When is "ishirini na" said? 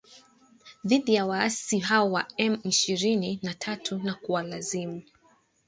2.63-3.53